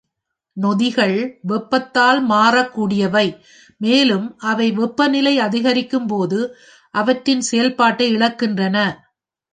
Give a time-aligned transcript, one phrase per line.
[0.57, 1.17] நொதிகள்
[1.41, 3.25] வெப்பத்தால் மாறக்கூடியவை,
[3.81, 6.39] மேலும் அவை வெப்பநிலை அதிகரிக்கும் போது
[6.93, 8.77] அவற்றின் செயல்பாட்டை இழக்கின்றன.